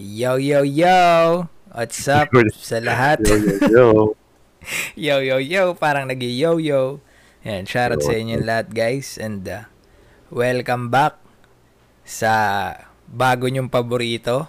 [0.00, 1.44] Yo, yo, yo!
[1.76, 3.20] What's up sa lahat?
[3.20, 3.86] Yo, yo, yo.
[4.96, 5.76] yo, yo, yo!
[5.76, 7.04] Parang nag yo yo
[7.44, 9.20] Yan, shoutout sa inyo lahat guys.
[9.20, 9.68] And uh,
[10.32, 11.20] welcome back
[12.00, 12.32] sa
[13.12, 14.48] bago nyong paborito,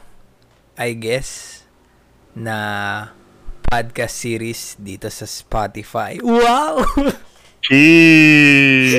[0.79, 1.67] I guess,
[2.31, 3.11] na
[3.67, 6.15] podcast series dito sa Spotify.
[6.23, 6.87] Wow!
[7.67, 8.95] Cheese!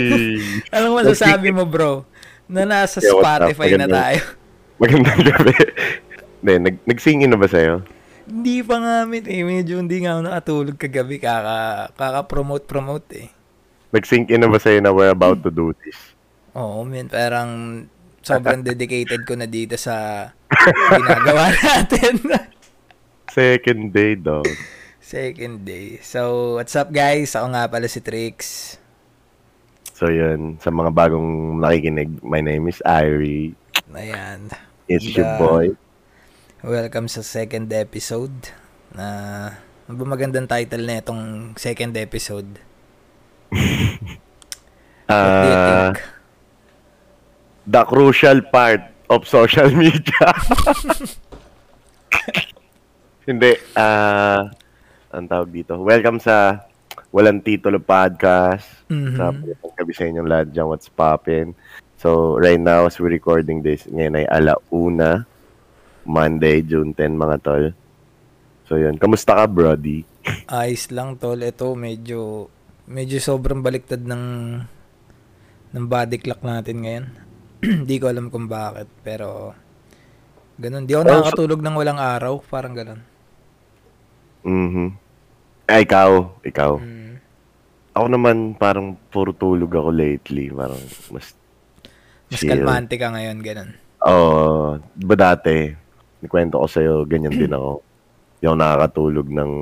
[0.68, 2.04] Anong masasabi mo bro?
[2.44, 3.16] Na nasa Yeah?
[3.16, 4.20] Spotify na tayo.
[4.76, 5.56] Magandang gabi.
[6.42, 7.86] Hindi, nag nag-sing in na ba sa'yo?
[8.26, 9.42] Hindi pa nga eh.
[9.46, 11.22] Medyo hindi nga ako nakatulog kagabi.
[11.22, 13.28] Kaka, kaka-promote-promote eh.
[13.94, 15.94] Nag-sink in na ba sa'yo na we're about to do this?
[16.58, 17.06] Oo, man.
[17.06, 17.50] Parang
[18.22, 20.26] sobrang dedicated ko na dito sa
[20.90, 22.18] ginagawa natin.
[23.30, 24.50] Second day, dog.
[24.98, 26.02] Second day.
[26.02, 27.38] So, what's up guys?
[27.38, 28.38] Ako nga pala si Trix.
[29.94, 30.58] So, yun.
[30.58, 33.54] Sa mga bagong nakikinig, my name is Irie.
[33.94, 34.50] Ayan.
[34.90, 35.38] It's your Yeah.
[35.38, 35.66] boy.
[36.62, 38.34] Welcome sa second episode.
[38.94, 39.06] Na
[39.84, 42.46] ano ba magandang title na itong second episode?
[45.12, 45.96] What do you Ah, think?
[47.66, 50.28] the crucial part of social media.
[53.28, 53.52] Hindi.
[53.74, 54.46] Ah,
[55.10, 55.76] ang tawag dito.
[55.78, 56.62] Welcome sa
[57.10, 58.66] Walang Titulo Podcast.
[58.88, 59.18] Mhm.
[59.18, 59.34] Sa
[59.76, 61.52] gabi sa inyong lahat dyan, what's poppin'.
[61.98, 65.22] So, right now, as we're recording this, ngayon ay alauna,
[66.04, 67.64] Monday, June 10, mga tol.
[68.64, 68.96] So, yun.
[68.96, 70.02] Kamusta ka, brody?
[70.50, 71.38] Ayos lang tol.
[71.38, 72.48] Ito medyo
[72.84, 74.24] medyo sobrang baliktad ng
[75.72, 77.04] ng body clock natin ngayon.
[77.82, 79.54] Hindi ko alam kung bakit pero
[80.58, 80.84] ganun.
[80.84, 83.00] Di ako Oh, nakakatulog ng walang araw, parang ganun.
[84.42, 84.88] Mhm.
[85.66, 86.34] Ay, ikaw.
[86.42, 86.72] Ikaw.
[86.76, 87.14] Mm.
[87.92, 90.50] Ako naman, parang puro tulog ako lately.
[90.50, 91.36] Parang mas
[92.26, 92.50] Mas chill.
[92.50, 93.70] kalmante ka ngayon, ganun.
[94.02, 94.80] Oo.
[94.92, 95.70] di ba dati,
[96.22, 97.82] nikwento ko sa'yo, ganyan din ako.
[98.38, 99.52] Hindi ako nakakatulog ng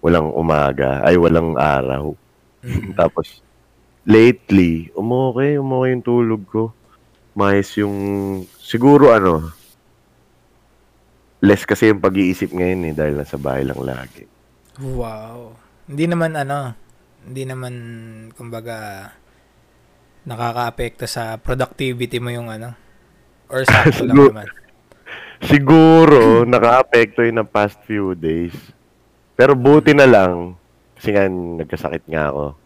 [0.00, 2.16] walang umaga, ay walang araw.
[3.00, 3.44] Tapos,
[4.08, 6.72] lately, umokay, umokay yung tulog ko.
[7.38, 7.94] Mais yung,
[8.58, 9.52] siguro ano,
[11.44, 14.26] less kasi yung pag-iisip ngayon eh, dahil nasa bahay lang lagi.
[14.82, 15.54] Wow.
[15.86, 16.74] Hindi naman ano,
[17.22, 17.74] hindi naman
[18.34, 19.10] kumbaga
[20.28, 22.76] nakaka-apekto sa productivity mo yung ano
[23.48, 24.48] or sakto lang naman.
[25.38, 28.54] Siguro, naka-apekto yun ng past few days.
[29.38, 30.58] Pero buti na lang,
[30.98, 32.58] kasi nga nagkasakit nga ako.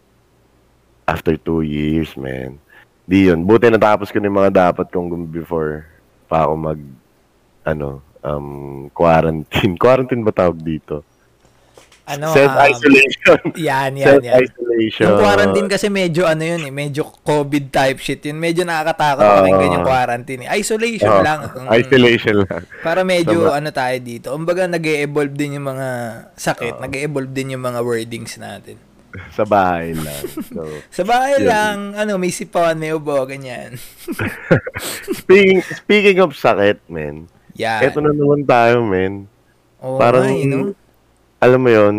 [1.05, 2.57] After two years, man.
[3.05, 3.45] Di yun.
[3.45, 5.85] Buti natapos ko na yung mga dapat kong before
[6.25, 6.81] pa ako mag,
[7.61, 9.77] ano, um, quarantine.
[9.83, 11.05] Quarantine ba tawag dito?
[12.03, 13.39] Ano, um, Self-isolation.
[13.55, 14.35] yan, yan, yan.
[14.43, 15.07] Self-isolation.
[15.07, 18.35] Yung quarantine kasi medyo ano yun eh, medyo COVID type shit yun.
[18.35, 20.41] Medyo nakakatakot pakinggan yung quarantine.
[20.43, 20.59] eh.
[20.59, 21.39] Isolation Oo, lang.
[21.47, 21.71] Mm.
[21.79, 22.61] Isolation lang.
[22.83, 23.55] Para medyo Tama.
[23.55, 24.35] ano tayo dito.
[24.35, 25.87] Kumbaga nag evolve din yung mga
[26.35, 28.75] sakit, nag evolve din yung mga wordings natin.
[29.37, 30.25] Sa bahay lang.
[30.51, 30.65] So,
[30.99, 31.47] Sa bahay Yun.
[31.47, 33.79] lang, ano, may sipawan, may ubo, ganyan.
[35.23, 37.29] speaking, speaking of sakit, man.
[37.55, 37.79] Yan.
[37.85, 39.29] Eto na naman tayo, man.
[39.79, 40.73] Oo Parang, nga, eh, no?
[41.43, 41.95] Alam mo yon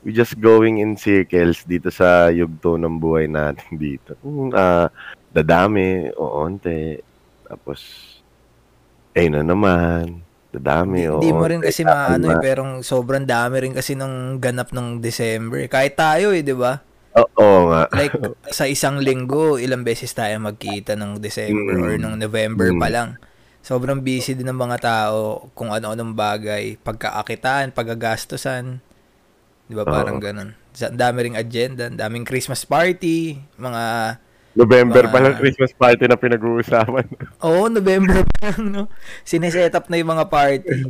[0.00, 4.16] we just going in circles dito sa yugto ng buhay natin dito.
[4.22, 4.88] Mm, ah,
[5.28, 7.02] dadami, o onte.
[7.42, 7.82] Tapos,
[9.12, 10.22] eh na naman.
[10.54, 14.72] Dadami, o Hindi mo rin kasi maano eh, pero sobrang dami rin kasi nung ganap
[14.72, 15.68] nung December.
[15.68, 16.80] Kahit tayo eh, di ba?
[17.12, 17.90] Oo nga.
[17.92, 18.14] Like,
[18.56, 21.82] sa isang linggo, ilang beses tayo magkita ng December Mm.
[21.82, 22.80] or nung November Mm.
[22.80, 23.08] pa lang.
[23.66, 26.78] Sobrang busy din ng mga tao kung ano-anong bagay.
[26.78, 28.78] Pagkaakitaan, pagagastosan.
[29.66, 29.82] Di ba?
[29.82, 30.22] Parang Oo.
[30.22, 30.54] ganun.
[30.76, 33.82] Ang dami ring agenda, ang daming Christmas party, mga...
[34.54, 37.10] November pa lang Christmas party na pinag-uusapan.
[37.44, 38.82] Oo, November pa lang, no?
[39.20, 40.86] Sineset up na yung mga party.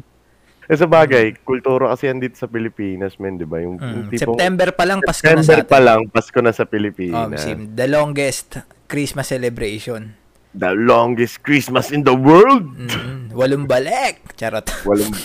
[0.63, 3.57] eh sa bagay, kultura kasi yan dito sa Pilipinas, men, di ba?
[3.59, 4.21] Yung, yung Mm.
[4.21, 5.73] September pa lang, Pasko na sa September atin.
[5.73, 7.41] pa lang, Pasko na Um, sa Pilipinas.
[7.41, 10.26] sim, the longest Christmas celebration.
[10.57, 12.65] The longest Christmas in the world!
[12.73, 14.25] Mm, walong balik.
[14.35, 14.65] Charot.
[14.89, 15.13] Walang...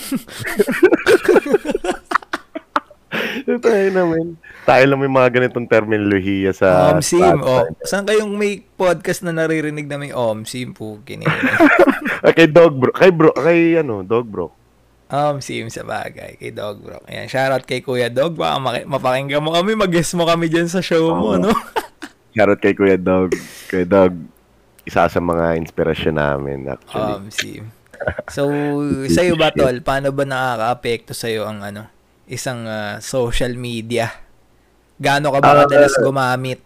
[3.62, 4.36] tayo naman.
[4.62, 6.92] Tayo lang may mga ganitong terminolohiya sa...
[6.92, 7.20] Om sim.
[7.20, 11.00] sa- Oh, saan kayong may podcast na naririnig na may om sim po?
[11.04, 11.26] Kini.
[12.36, 12.92] Kay Dog Bro.
[12.94, 13.32] Kay Bro.
[13.34, 14.48] Kay ano, Dog Bro.
[15.12, 16.40] om sim sa bagay.
[16.40, 17.04] Kay Dog Bro.
[17.04, 18.32] Ayan, shoutout kay Kuya Dog.
[18.32, 19.76] Baka maki- mapakinggan mo kami.
[19.76, 21.42] Mag-guest mo kami dyan sa show mo, Oo.
[21.42, 21.52] no?
[22.32, 23.36] Shoutout kay Kuya Dog.
[23.68, 24.16] Kuya Dog,
[24.82, 27.14] isa sa mga inspirasyon namin actually.
[27.14, 27.64] Om sim.
[28.34, 28.50] So,
[29.06, 29.78] sa'yo ba, Tol?
[29.78, 31.86] Paano ba nakaka-apekto sa'yo ang ano,
[32.26, 34.10] isang ah, social media?
[34.98, 36.62] Gaano ka ba Ah, kadalas gumamit?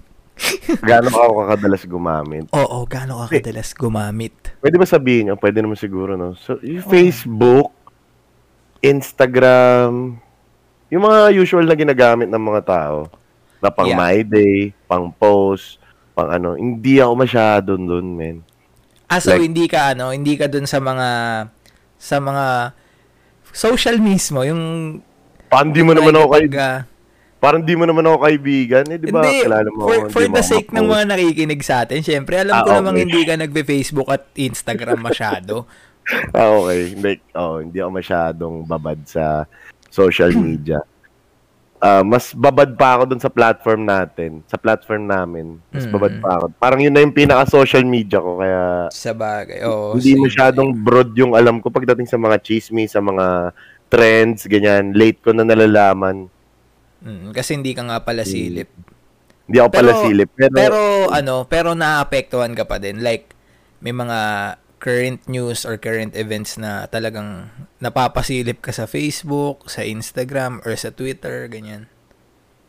[0.88, 2.46] Gaano ka kadalas gumamit?
[2.50, 4.34] Oo, gaano ka kadalas gumamit?
[4.58, 5.34] Pwede ba sabihin nyo?
[5.38, 6.34] Pwede naman siguro, no?
[6.34, 7.70] So, yung Facebook,
[8.80, 10.18] Instagram,
[10.90, 12.98] yung mga usual na ginagamit ng mga tao,
[13.60, 14.00] na pang Yeah.
[14.00, 15.79] My Day, pang post,
[16.20, 18.36] pang ano, hindi ako masyado doon, men.
[19.08, 21.08] Ah, so Like- hindi ka ano, hindi ka dun sa mga
[21.96, 22.76] sa mga
[23.50, 24.62] social mismo, yung
[25.50, 26.86] Parang di mo naman ako kay, ah,
[27.42, 29.26] parang di mo naman ako kaibigan, eh, di ba?
[29.26, 32.62] Hindi, mo for, ako, for the sake ng mga nakikinig sa atin, syempre, alam Ah,
[32.62, 33.02] ko namang okay.
[33.02, 35.66] hindi ka nagbe-Facebook at Instagram masyado.
[36.34, 36.90] Ah, okay.
[36.96, 39.46] Hindi, oh, hindi ako masyadong babad sa
[39.94, 40.82] social media.
[41.80, 45.56] Ah, mas babad pa ako dun sa platform natin, sa platform namin.
[45.72, 45.92] Mas Mm.
[45.92, 46.44] babad pa ako.
[46.54, 49.64] Parang yun na yung pinaka-social media ko, kaya sa bagay.
[49.64, 53.56] Oo, hindi same, masyadong broad yung alam ko pagdating sa mga chismis, sa mga
[53.88, 54.92] trends, ganyan.
[54.92, 56.28] Late ko na nalalaman.
[57.00, 58.68] Mm, kasi hindi ka nga pala silip.
[59.48, 60.28] Hindi ako pala Pero- silip.
[60.36, 60.78] Pero, Pero
[61.08, 63.00] ano, pero naapektuhan ka pa din.
[63.00, 63.32] Like
[63.80, 64.18] may mga
[64.80, 70.90] current news or current events na talagang napapasilip ka sa Facebook, sa Instagram or sa
[70.90, 71.86] Twitter, ganyan.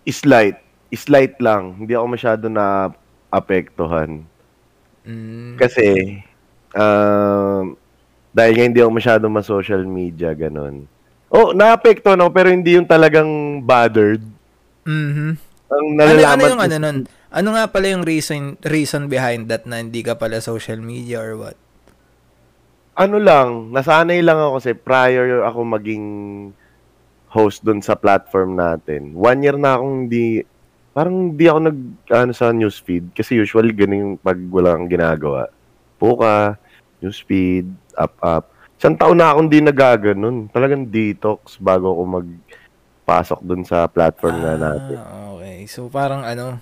[0.09, 0.59] slight.
[0.91, 1.79] Slight lang.
[1.79, 2.91] Hindi ako masyado na
[3.31, 4.27] apektuhan.
[5.07, 6.19] Mm, Kasi,
[6.75, 7.73] um,
[8.31, 10.85] dahil nga hindi ako masyado ma-social media, ganun.
[11.31, 14.21] Oh, naapekto no, pero hindi yung talagang bothered.
[14.85, 15.39] mhm.
[15.71, 16.97] Ang Ano, ano nalalaman yung ano nun?
[17.31, 21.39] Ano nga pala yung reason reason behind that na hindi ka pala social media or
[21.39, 21.55] what?
[22.95, 26.05] Ano lang, nasanay lang ako kasi prior ako maging
[27.31, 29.15] host doon sa platform natin.
[29.15, 30.43] One year na akong hindi,
[30.91, 31.79] parang hindi ako nag,
[32.11, 33.15] ano sa newsfeed.
[33.15, 35.47] Kasi usually ganun yung pag walang ginagawa.
[35.95, 36.59] Puka,
[36.99, 38.45] newsfeed, up, up.
[38.75, 40.51] Isang taon na akong di nagaganon.
[40.51, 44.97] Talagang detox bago ako magpasok doon sa platform na natin.
[44.99, 45.63] Ah, okay.
[45.71, 46.59] So parang ano,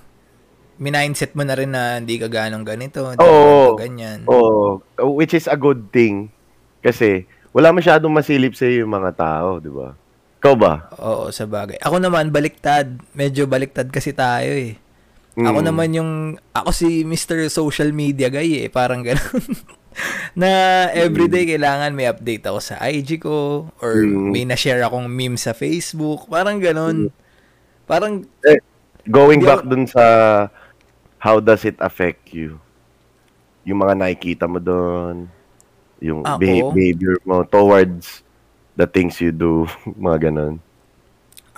[0.79, 3.75] minindset mo na rin na hindi ka ganong ganito, hindi Oo.
[3.75, 4.23] ka ganyan.
[4.25, 4.79] Oo,
[5.13, 6.31] which is a good thing.
[6.79, 9.91] Kasi wala masyadong masilip sa yung mga tao, di ba?
[10.39, 10.73] Ikaw ba?
[11.03, 11.75] Oo, sa bagay.
[11.83, 12.95] Ako naman, baliktad.
[13.11, 14.79] Medyo baliktad kasi tayo eh.
[15.35, 15.67] Ako Mm.
[15.67, 16.11] naman yung,
[16.55, 17.51] ako si Mr.
[17.51, 18.71] Social Media guy eh.
[18.71, 19.19] Parang ganun.
[20.39, 20.47] na
[20.95, 24.31] everyday kailangan may update ako sa IG ko or Mm.
[24.31, 26.31] may na-share akong meme sa Facebook.
[26.31, 27.11] Parang ganun.
[27.83, 28.23] Parang,
[29.09, 30.03] Going Hindi back dun sa
[31.19, 32.57] how does it affect you?
[33.67, 35.27] Yung mga nakikita mo doon,
[35.99, 36.39] yung Ako?
[36.39, 38.23] beha- behavior mo towards
[38.73, 39.67] the things you do,
[39.99, 40.63] mga ganun.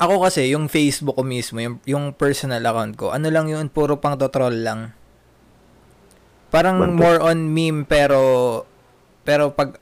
[0.01, 4.01] ako kasi, yung Facebook ko mismo, yung, yung personal account ko, ano lang yun, puro
[4.01, 4.97] pang troll lang.
[6.51, 6.97] Parang Bantot.
[6.99, 8.19] more on meme pero
[9.23, 9.79] pero pag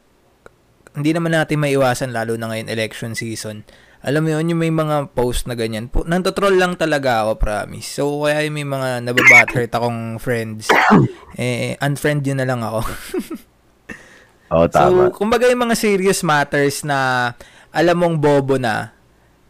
[0.93, 3.65] hindi naman natin maiwasan lalo na ngayon election season.
[3.99, 5.91] Alam mo yun, yung may mga post na ganyan.
[5.91, 7.99] Po, nantotroll lang talaga ako, promise.
[7.99, 10.71] So, kaya yung may mga nababathurt akong friends,
[11.35, 12.79] eh, unfriend yun na lang ako.
[14.55, 15.11] Oo, tama.
[15.11, 17.31] So, kumbaga yung mga serious matters na
[17.75, 18.95] alam mong bobo na,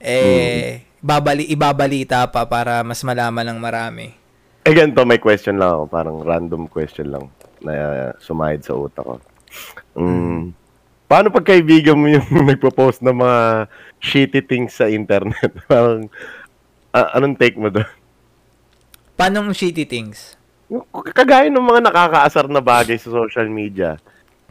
[0.01, 4.07] eh, babali, ibabalita pa para mas malaman ng marami.
[4.65, 5.83] eh, ganito, may question lang ako.
[5.93, 7.29] Parang random question lang
[7.61, 9.15] na uh, sumahid sa utak ko.
[9.97, 10.53] Mm,
[11.09, 12.23] paano pag kaibigan mo yung
[12.53, 13.65] nagpo-post ng mga
[13.97, 15.49] shitty things sa internet?
[15.69, 16.05] Parang,
[16.93, 17.89] ah, anong take mo doon?
[19.17, 20.37] Paano shitty things?
[21.17, 23.97] Kagaya ng mga nakakaasar na bagay sa social media.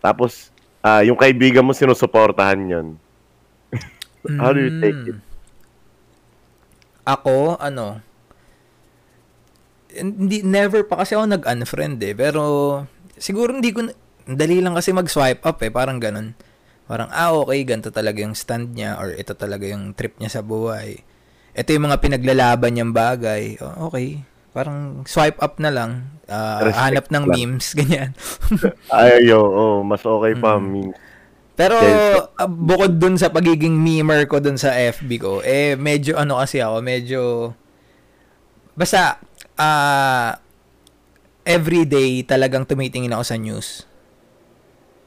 [0.02, 0.50] Tapos,
[0.82, 2.86] ah, yung kaibigan mo sinusuportahan yon.
[4.42, 5.16] How do you take it?
[5.16, 5.26] Mm.
[7.08, 8.04] Ako, ano,
[9.94, 12.12] hindi, never pa kasi ako nag-unfriend eh.
[12.12, 12.42] Pero,
[13.16, 13.96] siguro hindi ko, na-
[14.28, 15.72] dali lang kasi mag-swipe up eh.
[15.72, 16.36] Parang ganun.
[16.88, 20.42] Parang, ah, okay, ganito talaga yung stand niya or ito talaga yung trip niya sa
[20.44, 21.00] buhay.
[21.56, 23.60] Ito yung mga pinaglalaban niyang bagay.
[23.60, 24.24] Oh, okay.
[24.52, 26.20] Parang swipe up na lang.
[26.28, 27.34] Respect hanap ng lang.
[27.36, 28.12] memes, ganyan.
[28.88, 30.56] Ay, yo, oh, mas okay pa.
[30.56, 30.92] Mm.
[30.92, 31.08] memes.
[31.58, 31.74] Pero
[32.38, 36.62] ah, bukod dun sa pagiging memer ko dun sa FB ko, eh medyo ano kasi
[36.62, 37.20] ako, medyo
[38.78, 39.18] basta
[39.58, 40.38] ah
[41.42, 43.87] everyday talagang tumitingin ako sa news.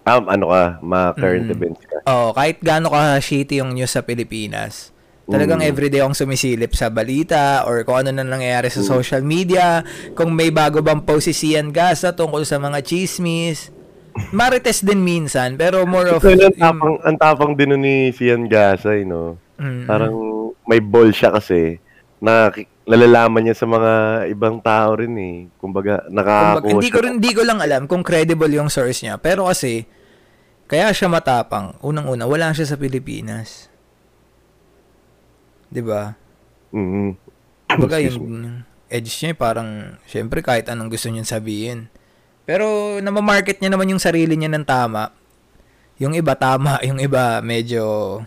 [0.01, 1.53] Um, ano ka, ma current Mm.
[1.53, 1.97] events ka.
[2.05, 4.89] Oh, kahit gaano ka shitty yung news sa Pilipinas.
[5.29, 5.69] Talagang Mm.
[5.69, 8.89] everyday akong sumisilip sa balita or kung ano na nangyayari sa Mm.
[8.89, 13.69] social media, kung may bago bang post si Sian Gasa tungkol sa mga chismis.
[14.33, 17.95] Marites din minsan, pero more of Ito yun, ang yung- tapang, ang tapang din ni
[18.11, 19.37] Sian Gasay, no?
[19.55, 19.85] Mm.
[19.85, 20.15] Parang
[20.65, 21.77] may ball siya kasi
[22.17, 22.49] na
[22.85, 23.91] nalalaman niya sa mga
[24.31, 25.37] ibang tao rin eh.
[25.61, 29.21] Kumbaga, Kumbaga, nakakuha hindi ko rin hindi ko lang alam kung credible yung source niya.
[29.21, 29.85] Pero kasi
[30.65, 31.75] kaya siya matapang.
[31.83, 33.69] Unang-una, wala siya sa Pilipinas.
[35.71, 36.15] 'Di ba?
[36.71, 37.15] Mhm.
[37.71, 41.87] Kumbaga yung edge niya, eh, parang, syempre, kahit anong gusto niya sabihin.
[42.43, 45.15] Pero, namamarket niya naman yung sarili niya ng tama.
[45.95, 46.75] Yung iba, tama.
[46.87, 48.19] Yung iba, medyo,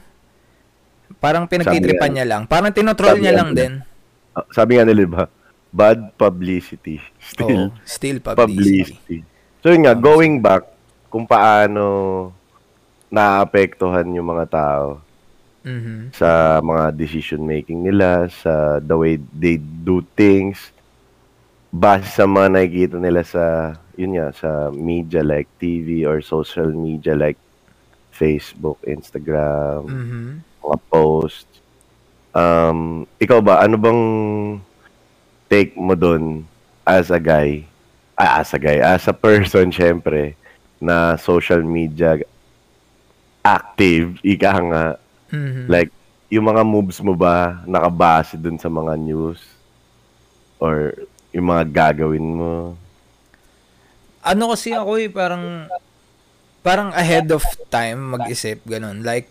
[1.20, 2.42] parang pinagtitripan niya lang.
[2.48, 3.84] Parang tinotroll niya lang din.
[4.50, 5.24] Sabi nga nila, ba?
[5.70, 6.98] Bad publicity.
[7.32, 8.94] Still, Oo, still publicity.
[8.94, 9.18] publicity.
[9.58, 10.66] So yun nga, going back,
[11.08, 12.30] kung paano
[13.08, 14.98] naapektuhan yung mga tao
[15.64, 16.12] Mhm.
[16.12, 20.68] sa mga decision making nila, sa the way they do things,
[21.72, 27.16] base sa mga nakikita nila sa, yun nga, sa media like TV or social media
[27.16, 27.40] like
[28.12, 30.44] Facebook, Instagram, Mhm.
[30.60, 31.48] mga post.
[32.34, 34.02] Um, ikaw ba, ano bang
[35.46, 36.42] take mo doon
[36.82, 37.62] as a guy?
[38.14, 40.34] Ah, as a guy, as a person, syempre,
[40.78, 42.18] na social media
[43.40, 44.84] active, ika nga,
[45.30, 45.66] Mhm.
[45.66, 45.90] like,
[46.26, 49.38] yung mga moves mo ba nakabase dun sa mga news?
[50.58, 50.94] Or
[51.30, 52.74] yung mga gagawin mo?
[54.24, 55.68] ano kasi ako eh, parang,
[56.64, 59.04] parang ahead of time mag-isip, ganun.
[59.04, 59.28] Like,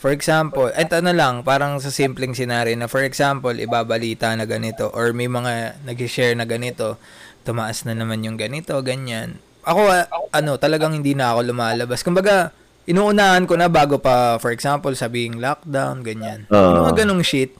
[0.00, 4.88] for example, eto na lang, parang sa simpleng scenario na, for example, ibabalita na ganito,
[4.96, 6.96] or may mga nag-share na ganito,
[7.44, 9.36] tumaas na naman yung ganito, ganyan.
[9.60, 12.00] Ako, ah, ano, talagang hindi na ako lumalabas.
[12.00, 12.48] Kumbaga,
[12.88, 16.48] inuunahan ko na bago pa, for example, sabing lockdown, ganyan.
[16.48, 16.56] Oo.
[16.56, 17.52] Yung mga ganong shit,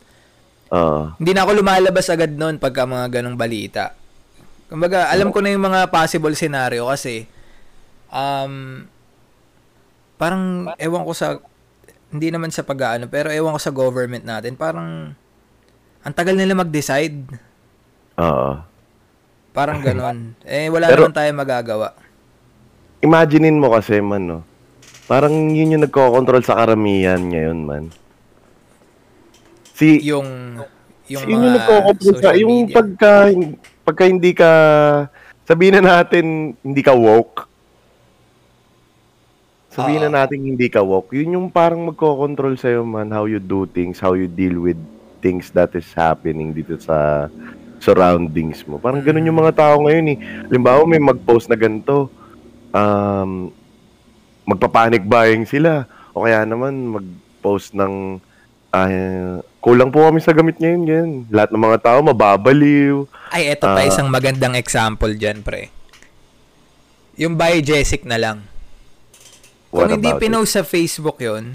[0.71, 3.91] Ah, hindi na ako lumalabas agad noon pagka mga ganong balita.
[4.71, 7.27] Kumbaga, alam ko na yung mga possible scenario kasi
[8.07, 8.87] um
[10.15, 11.43] parang ewan ko sa
[12.11, 15.14] hindi naman sa pag-aano, pero ewan ko sa government natin, parang
[16.00, 17.23] ang tagal nila mag-decide.
[18.17, 18.50] oo.
[19.50, 20.38] Parang ganon.
[20.43, 21.88] eh, wala Pero- naman tayo magagawa.
[23.00, 24.38] Imaginein mo kasi man, no?
[25.07, 27.85] Parang yun yung nagko-control sa karamihan ngayon, man.
[29.73, 30.61] Si, Yung,
[31.09, 32.76] yung Sino mga nagko-control sa, yung media.
[32.76, 33.12] pagka,
[33.83, 34.50] pagka hindi ka,
[35.43, 37.50] sabihin na natin, hindi ka woke.
[39.71, 40.11] Sabihin Oo.
[40.11, 41.15] na natin hindi ka woke.
[41.15, 44.75] Yun yung parang magko-control sa'yo, man, how you do things, how you deal with
[45.23, 47.31] things that is happening dito sa
[47.79, 48.83] surroundings mo.
[48.83, 50.19] Parang ganun yung mga tao ngayon eh.
[50.50, 52.11] Halimbawa, may mag-post na ganito,
[52.75, 53.55] um,
[54.43, 55.87] magpapanic buying sila.
[56.11, 58.19] O kaya naman, mag-post ng,
[58.75, 61.11] ah, kulang po kami sa gamit ngayon, ganyan.
[61.31, 63.07] Lahat ng mga tao mababaliw.
[63.31, 63.87] Ay, eto pa Ah.
[63.87, 65.71] isang magandang example dyan, pre.
[67.15, 68.50] Yung biogesic na lang.
[69.71, 71.55] What Kung hindi pinost sa Facebook yon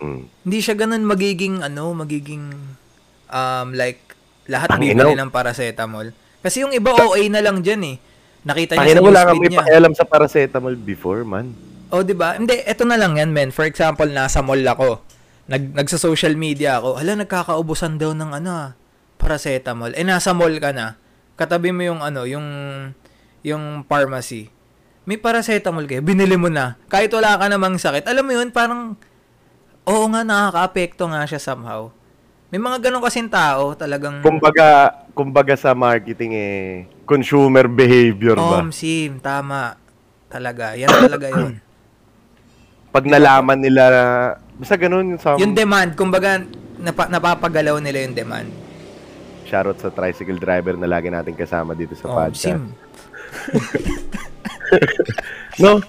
[0.00, 0.24] Mm.
[0.48, 2.56] hindi siya ganun magiging, ano, magiging,
[3.28, 4.00] um, like,
[4.48, 6.08] lahat bibili ng paracetamol.
[6.40, 7.96] Kasi yung iba OA na lang dyan eh.
[8.40, 9.60] Nakita niya Tangina, sa wala niya.
[9.60, 11.52] pakialam sa paracetamol before, man.
[11.92, 12.32] O, di ba?
[12.32, 13.52] Hindi, eto na lang yan, men.
[13.52, 15.04] For example, nasa mall ako.
[15.52, 16.96] Nag, nagsa-social media ako.
[16.96, 18.68] Hala, nagkakaubusan daw ng ano ah,
[19.20, 19.92] paracetamol.
[19.92, 20.96] Eh, nasa mall ka na.
[21.36, 22.46] Katabi mo yung ano, yung,
[23.44, 24.48] yung pharmacy.
[25.02, 26.76] May paracetamol kayo, binili mo na.
[26.86, 28.04] Kahit wala ka namang sakit.
[28.04, 28.94] Alam mo yun, parang,
[29.82, 31.88] oo nga, nakaka-apekto nga siya somehow.
[32.48, 36.60] May mga ganun kasing tao, talagang, Kumbaga, kumbaga sa marketing eh,
[37.04, 38.60] consumer behavior ba?
[38.60, 39.78] Om, sim, tama.
[40.26, 41.58] Talaga, yan talaga yun.
[42.94, 43.82] Pag nalaman nila,
[44.54, 46.42] basta ganun yung sa Yung demand, kumbaga,
[46.76, 48.50] napa, napapagalaw nila yung demand.
[49.42, 52.38] shoutout sa tricycle driver na lagi natin kasama dito sa Oh, podcast.
[52.46, 52.70] sim.
[55.58, 55.80] No?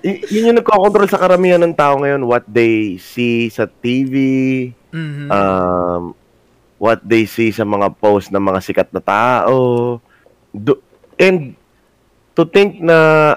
[0.00, 2.24] Y- yun yung nagko-control sa karamihan ng tao ngayon.
[2.24, 4.14] What they see sa TV,
[4.88, 5.28] Mhm.
[5.28, 6.02] um,
[6.76, 9.56] what they see sa mga post ng mga sikat na tao.
[10.50, 10.80] Do-
[11.16, 11.52] and
[12.32, 13.32] to think na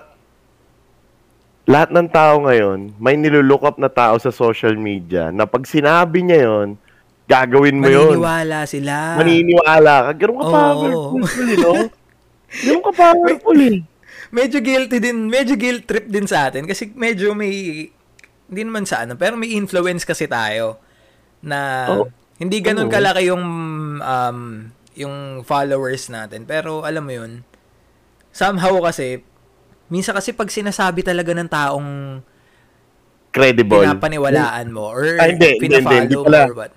[1.65, 6.23] lahat ng tao ngayon, may nilulook up na tao sa social media na pag sinabi
[6.23, 6.67] niya yon
[7.29, 8.17] gagawin mo yun.
[8.17, 9.13] Maniniwala sila.
[9.15, 10.11] Maniniwala ka.
[10.17, 10.51] Ganun ka Oo.
[10.51, 11.73] powerful, eh, no?
[12.65, 13.77] Ganun ka powerful, eh.
[14.29, 17.85] Medyo guilty din, medyo guilt trip din sa atin kasi medyo may
[18.49, 20.81] hindi naman sa ano, pero may influence kasi tayo
[21.39, 22.05] na Oo.
[22.37, 22.93] hindi ganun Oo.
[22.93, 23.45] kalaki yung
[23.99, 24.39] um
[24.97, 26.43] yung followers natin.
[26.43, 27.45] Pero alam mo yun,
[28.29, 29.21] somehow kasi
[29.87, 31.89] minsan kasi pag sinasabi talaga ng taong
[33.29, 33.85] Credible.
[33.85, 36.41] pinapaniwalaan mo or Ah, hindi, hindi, hindi, hindi pinafollow mo pala.
[36.49, 36.71] or what.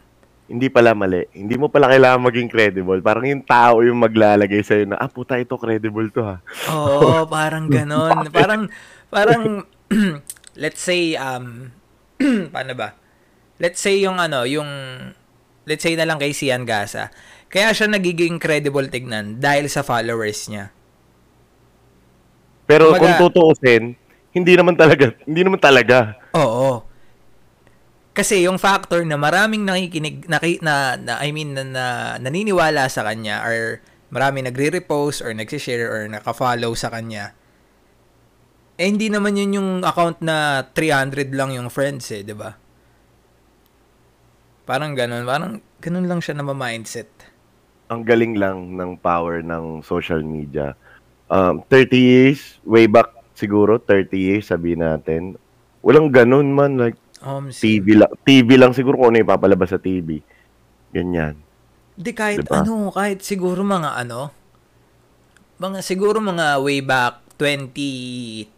[0.52, 1.24] Hindi pala mali.
[1.32, 3.00] Hindi mo pala kailangan maging credible.
[3.00, 6.44] Parang yung tao yung maglalagay sa'yo na, ah, puta, ito credible to ha.
[6.68, 8.28] Oo, parang ganon.
[8.28, 8.68] Parang,
[9.08, 9.64] parang,
[10.62, 11.72] let's say, um,
[12.52, 12.92] paano ba?
[13.56, 14.68] Let's say yung ano, yung,
[15.64, 17.08] let's say na lang kay Sian Gasa.
[17.48, 20.68] Kaya siya nagiging credible tignan dahil sa followers niya.
[22.68, 23.96] Pero Kumbaga- kung tutuusin,
[24.36, 26.20] hindi naman talaga, hindi naman talaga.
[26.36, 26.91] Oo.
[28.12, 31.84] Kasi yung factor na maraming nakikinig naki, na, na I mean na, na
[32.20, 33.80] naniniwala sa kanya or
[34.12, 37.32] marami nagre-repost or nagsi-share or naka-follow sa kanya.
[38.76, 42.52] Eh hindi naman yun yung account na 300 lang yung friends eh, 'di ba?
[44.68, 47.08] Parang ganun, parang ganun lang siya na mindset.
[47.88, 50.76] Ang galing lang ng power ng social media.
[51.32, 55.34] Um, 30 years, way back siguro, 30 years, sabihin natin.
[55.82, 59.70] Walang ganun man, like, Um, si- TV lang, TV lang siguro kung ano yung papalabas
[59.70, 60.20] sa TV.
[60.90, 61.38] Ganyan.
[61.94, 62.62] Di kahit Diba?
[62.62, 64.34] ano, kahit siguro mga ano,
[65.62, 68.50] mga siguro mga way back 20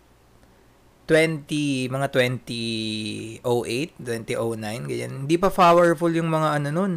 [1.04, 3.44] 20 mga 2008,
[4.00, 5.12] 2009 ganyan.
[5.25, 6.94] Hindi pa powerful yung mga ano nun.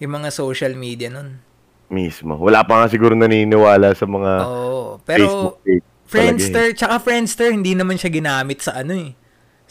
[0.00, 1.44] Yung mga social media nun.
[1.92, 2.40] Mismo.
[2.40, 5.84] Wala pa nga siguro naniniwala sa mga Oo, Facebook pero page.
[6.08, 9.12] Friendster, tsaka Friendster hindi naman siya ginamit sa ano eh.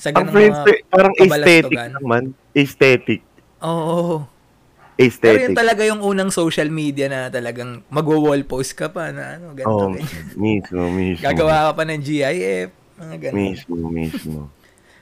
[0.02, 2.24] Sa Ang ganung Friendster, mga parang aesthetic naman.
[2.52, 3.22] Aesthetic.
[3.62, 4.26] Oo.
[4.92, 5.42] Pero Aesthetic.
[5.44, 9.70] yun talaga yung unang social media na talagang magwo-wall post ka pa na ano, ganito,
[9.72, 10.26] Oh, ganyan.
[10.36, 11.22] mismo, mismo.
[11.22, 13.38] Gagawa ka pa ng GIF, mga ganun.
[13.40, 14.40] Mismo, mismo.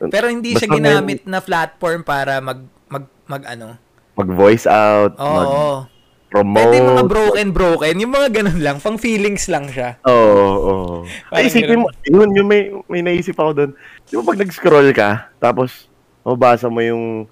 [0.06, 3.76] Pero hindi siya Basta may- ginamit na platform para mag mag mag ano.
[4.16, 5.84] Mag-voice out, Oo.
[6.30, 6.70] Mag-promote.
[6.70, 9.98] Pwede yung mga broken broken, yung mga ganun lang, pang feelings lang siya.
[10.06, 10.86] Oo, oo.
[11.30, 13.72] Parang Ay, isipin mo, yun, yun, may, may naisip ako doon.
[14.06, 15.10] Di ba pag nag-scroll ka,
[15.42, 15.90] tapos
[16.22, 17.26] mabasa mo yung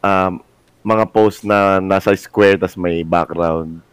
[0.00, 0.32] um,
[0.80, 3.84] mga post na nasa square, tas may background.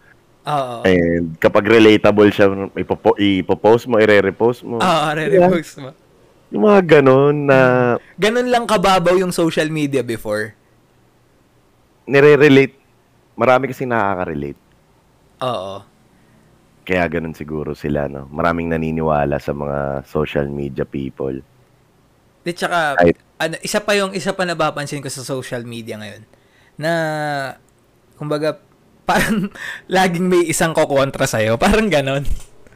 [0.45, 0.75] Oo.
[0.85, 2.47] And kapag relatable siya,
[2.77, 4.79] ipopo, ipopost mo, ire-repost mo.
[4.79, 5.91] Oo, re-repost mo.
[6.53, 7.59] Yung mga ganon na
[8.15, 10.55] Ganun lang kababaw yung social media before.
[12.05, 12.84] nire-relate.
[13.35, 14.59] Marami kasi nakaka-relate.
[15.43, 15.83] Oo.
[16.85, 18.29] Kaya ganun siguro sila, no?
[18.29, 21.41] Maraming naniniwala sa mga social media people.
[22.45, 23.17] Di tsaka, Right.
[23.41, 26.23] ano, isa pa yung, isa pa napapansin ko sa social media ngayon,
[26.77, 26.91] na,
[28.15, 28.61] kumbaga,
[29.09, 29.49] parang
[29.85, 31.57] laging may isang kokontra sa'yo.
[31.57, 32.25] Parang ganon.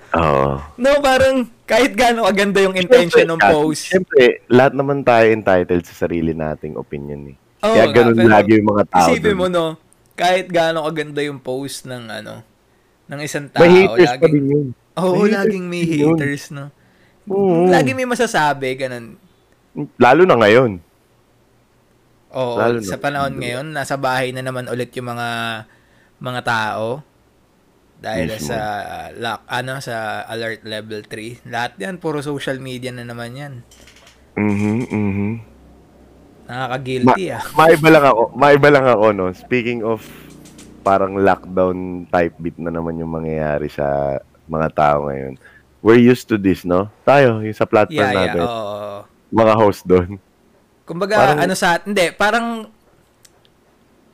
[0.10, 0.58] Oo.
[0.76, 3.82] No, parang kahit gaano kaganda yung intention ng Siyempre, post.
[3.94, 7.38] Siyempre, lahat naman tayo entitled sa sarili nating opinion eh.
[7.62, 9.10] Oo Kaya nga, ganun pero lagi yung mga tao.
[9.10, 9.38] Isipin dun.
[9.38, 9.66] mo, no,
[10.20, 12.44] kahit gaano kaganda yung post ng, ano,
[13.08, 14.68] ng isang tao, May haters pa laging, din yun.
[14.94, 16.08] Oo, May haters laging may din yun.
[16.14, 16.66] haters, no.
[17.26, 17.72] Oo.
[17.72, 19.16] Lagi may masasabi, ganun.
[19.96, 20.72] Lalo na ngayon.
[22.30, 25.30] Oo, Lalo na- sa panahon ngayon, nasa bahay na naman ulit yung mga
[26.20, 27.00] mga tao
[27.98, 28.52] dahil Mismo.
[28.52, 31.48] sa uh, lock, ano sa alert level 3.
[31.48, 33.54] Lahat 'yan puro social media na naman 'yan.
[34.36, 35.32] Mhm, mhm.
[36.50, 37.46] Nakaka-guilty ah.
[37.54, 39.30] Maiba lang ako, maiba lang ako, no?
[39.32, 40.02] Speaking of
[40.82, 44.18] parang lockdown type beat na naman yung mangyayari sa
[44.50, 45.38] mga tao ngayon.
[45.80, 46.90] We're used to this, no?
[47.06, 48.26] Tayo, yung sa platform Yeah, yeah.
[48.34, 48.42] natin.
[48.44, 49.06] Oo.
[49.30, 50.18] Mga host doon.
[50.84, 52.66] Kumbaga, Parang- ano sa, hindi, parang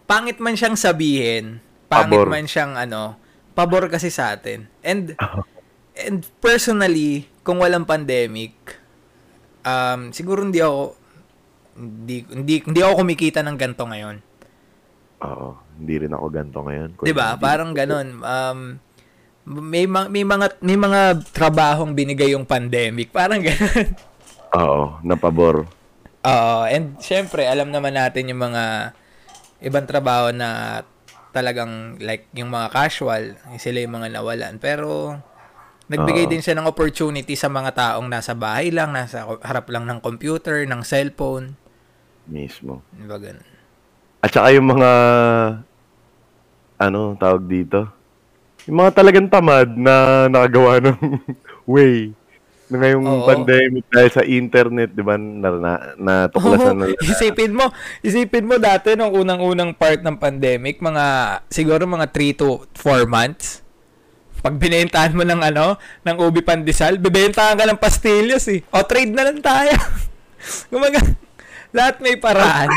[0.05, 2.27] pangit man siyang sabihin, pangit Pabor.
[2.29, 3.15] man siyang ano,
[3.55, 4.67] pabor kasi sa atin.
[4.83, 5.15] And
[6.05, 8.53] and personally, kung walang pandemic,
[9.63, 10.93] um siguro hindi ako
[11.75, 14.17] hindi hindi, hindi ako kumikita ng ganto ngayon.
[15.23, 15.47] Oo,
[15.79, 16.89] hindi rin ako ganto ngayon.
[16.95, 17.35] Kung 'Di ba?
[17.35, 18.07] hindi- Parang ganun.
[18.23, 18.59] Um
[19.45, 23.13] may ma- may mga may mga trabahong binigay yung pandemic.
[23.13, 23.93] Parang ganun.
[24.57, 25.69] Oo, napabor.
[26.25, 28.95] Oo, and syempre, alam naman natin yung mga
[29.61, 30.81] ibang trabaho na
[31.29, 34.55] talagang like yung mga casual, sila yung mga nawalan.
[34.57, 35.19] Pero
[35.85, 36.31] nagbigay Oo.
[36.31, 40.65] din siya ng opportunity sa mga taong nasa bahay lang, nasa harap lang ng computer,
[40.65, 41.53] ng cellphone.
[42.25, 42.81] Mismo.
[42.93, 43.45] Di ba ganun?
[44.25, 44.91] At saka yung mga
[46.81, 47.87] ano, tawag dito?
[48.65, 50.97] Yung mga talagang tamad na nakagawa ng
[51.69, 52.11] way
[52.65, 53.27] na ngayong Oo.
[53.29, 57.69] pandemic dahil sa internet, di ba, na, na, natuklasan na Oo, isipin mo,
[58.01, 61.05] isipin mo dati nung unang-unang part ng pandemic, mga
[61.53, 63.61] siguro mga 3 to 4 months.
[64.41, 68.65] Pag binentahan mo ng ano, ng ubi pandesal, bibentahan ka ng pastillas eh.
[68.73, 69.73] O trade na lang tayo.
[70.73, 71.01] Kumaga,
[71.75, 72.71] lahat may paraan.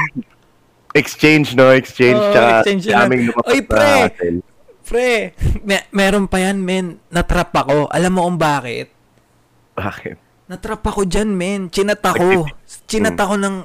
[0.99, 1.71] exchange, no?
[1.71, 3.95] Exchange, Oo, tsaka exchange daming lumabas Oy, pre!
[4.89, 5.13] Pre,
[5.69, 6.97] may, meron pa yan, men.
[7.13, 7.93] Natrap ako.
[7.93, 8.89] Alam mo kung bakit?
[9.77, 10.17] Bakit?
[10.49, 11.69] Natrap ako dyan, men.
[11.69, 12.49] Chinat ako.
[12.91, 13.57] Chinat ako ng,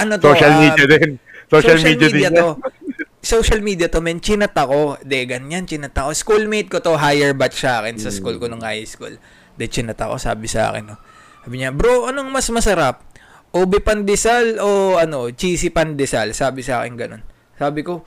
[0.00, 0.32] ano to?
[0.32, 1.10] Social ah, media din.
[1.52, 2.32] Social, media, din.
[2.32, 2.48] to.
[3.20, 4.24] Social media to, men.
[4.24, 4.96] Chinat ako.
[5.04, 6.16] De, ganyan, chinat ako.
[6.16, 9.12] Schoolmate ko to, higher batch sa akin sa school ko nung high school.
[9.60, 10.96] De, chinat ako, sabi sa akin, no.
[11.44, 13.09] Sabi niya, bro, anong mas masarap?
[13.50, 16.30] Ube pandesal o ano, cheesy pandesal?
[16.36, 17.22] Sabi sa akin ganun.
[17.58, 18.06] Sabi ko,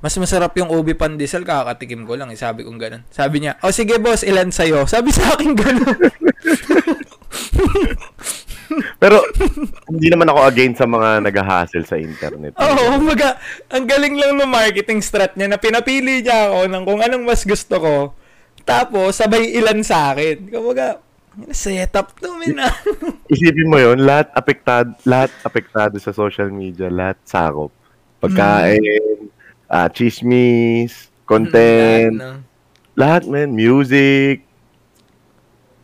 [0.00, 2.32] mas masarap yung ube pandesal, kakatikim ko lang.
[2.32, 2.38] Eh.
[2.38, 3.04] Sabi ko ganun.
[3.12, 4.88] Sabi niya, oh sige boss, ilan sa'yo?
[4.88, 5.94] Sabi sa akin ganun.
[9.02, 9.18] Pero,
[9.90, 12.54] hindi naman ako against sa mga nag-hustle sa internet.
[12.54, 13.34] Oo, oh, umaga,
[13.66, 17.42] ang galing lang ng marketing strat niya na pinapili niya ako ng kung anong mas
[17.42, 17.94] gusto ko.
[18.62, 20.54] Tapos, sabay ilan sa akin.
[20.54, 21.02] Kumbaga,
[21.52, 22.68] setup to, mina.
[23.32, 27.72] Isipin mo yon lahat apektado, lahat apektado sa social media, lahat sakop.
[28.20, 29.26] Pagkain, mm.
[29.68, 32.44] uh, chismis, content, mm, lahat, no?
[32.94, 34.44] lahat man, music,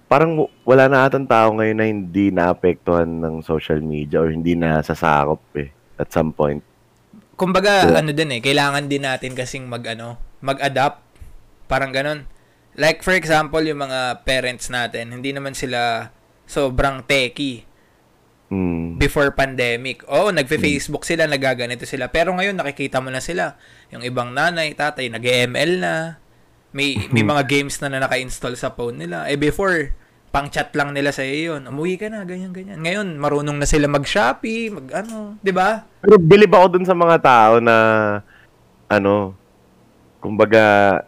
[0.07, 4.79] parang wala na atang tao ngayon na hindi naapektuhan ng social media or hindi na
[4.83, 6.63] sasakop eh at some point.
[7.37, 11.05] Kumbaga, so, ano din eh, kailangan din natin kasing mag ano, mag-adapt.
[11.67, 12.25] Parang ganon.
[12.77, 16.13] Like for example, yung mga parents natin, hindi naman sila
[16.45, 17.65] sobrang techy.
[18.47, 19.03] Mm.
[19.03, 20.07] Before pandemic.
[20.07, 21.09] Oo, nagfe-Facebook mm.
[21.11, 22.07] sila, nagaganito sila.
[22.13, 23.59] Pero ngayon nakikita mo na sila.
[23.91, 25.93] Yung ibang nanay, tatay, nag-ML na
[26.71, 29.27] may may mga games na, na naka-install sa phone nila.
[29.27, 29.97] Eh before,
[30.37, 31.65] pang chat lang nila sa iyo yun.
[31.73, 32.85] Umuwi ka na, ganyan, ganyan.
[32.85, 35.89] Ngayon, marunong na sila mag-Shopee, mag ano, di ba?
[36.05, 37.77] Pero bilib ako dun sa mga tao na,
[38.85, 39.33] ano,
[40.21, 41.01] kumbaga,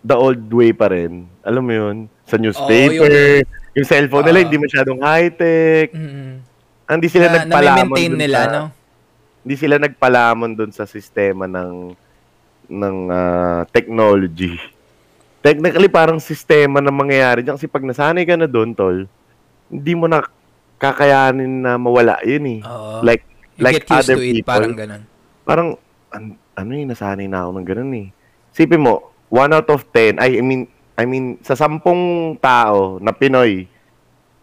[0.00, 1.28] the old way pa rin.
[1.44, 1.96] Alam mo yun?
[2.24, 5.92] Sa newspaper, oh, yung, yung cellphone uh, nila, hindi masyadong high-tech.
[5.92, 6.30] Mm-hmm.
[6.90, 8.62] Hindi sila na, nagpalamon na nila, sa, no?
[9.40, 11.94] Hindi sila nagpalamon dun sa sistema ng
[12.70, 14.54] ng uh, technology.
[15.42, 17.56] Technically, parang sistema na mangyayari dyan.
[17.58, 19.08] Kasi pag nasanay ka na doon, tol,
[19.66, 20.22] hindi mo na
[20.78, 22.60] kakayanin na mawala yun eh.
[22.62, 23.26] Uh, like,
[23.58, 24.54] like other to it, people.
[24.54, 25.02] Parang ganun.
[25.42, 25.68] Parang,
[26.14, 28.08] an- ano eh, nasanay na ako ng ganun eh.
[28.54, 30.66] Sipin mo, one out of ten, I mean,
[30.98, 33.64] I mean, sa sampung tao na Pinoy,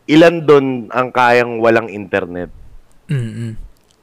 [0.10, 2.50] ilan doon ang kayang walang internet?
[3.12, 3.54] Mm-mm.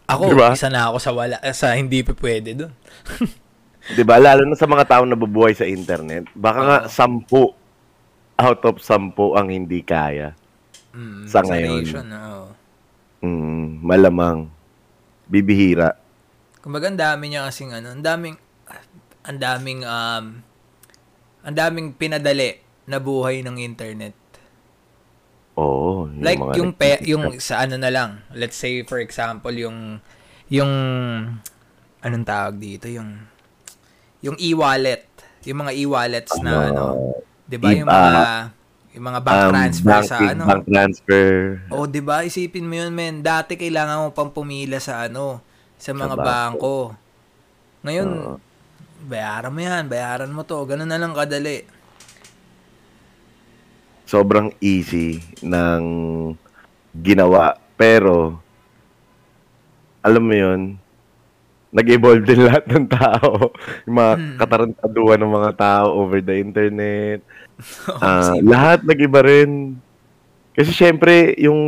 [0.05, 0.53] Ako, diba?
[0.53, 2.73] isa na ako sa wala, sa hindi pa pwede doon.
[3.93, 4.17] 'Di ba?
[4.17, 7.53] Lalo na sa mga tao na bubuhay sa internet, baka uh, nga sampu
[8.41, 10.33] out of sampu ang hindi kaya.
[10.95, 11.83] Mm, sa ngayon.
[11.85, 12.49] Nation, oh.
[13.21, 14.47] mm, malamang
[15.27, 15.99] bibihira.
[16.65, 18.37] Kumbaga ang dami niya kasing ano, ang daming
[19.25, 20.25] ang daming um
[21.45, 22.57] ang daming pinadali
[22.89, 24.17] na buhay ng internet.
[25.55, 26.11] Oo.
[26.11, 30.03] Yung like yung pe, yung sa ano na lang, let's say for example yung
[30.51, 30.73] yung
[32.03, 33.23] anong tawag dito, yung
[34.25, 35.05] yung e-wallet,
[35.45, 36.85] yung mga e-wallets na uh, ano,
[37.47, 38.25] 'di ba yung mga
[38.95, 40.45] yung mga bank um, transfer banking, sa ano.
[40.47, 41.29] Bank transfer.
[41.71, 42.25] Oh, 'di ba?
[42.25, 43.21] Isipin mo 'yun, men.
[43.21, 45.45] Dati kailangan mo pang pumila sa ano,
[45.77, 46.79] sa mga sa bangko.
[47.85, 48.39] Ngayon, uh,
[49.05, 50.65] bayaran mo 'yan, bayaran mo 'to.
[50.65, 51.65] Ganun na lang kadali.
[54.05, 55.85] Sobrang easy ng
[56.99, 58.41] ginawa, pero
[60.05, 60.61] alam mo 'yun,
[61.75, 63.51] nag-evolve din lahat ng tao.
[63.85, 64.37] Yung mga hmm.
[64.39, 67.21] katarantaduhan ng mga tao over the internet.
[68.05, 69.75] uh, lahat nag-iba rin.
[70.55, 71.59] Kasi syempre, yung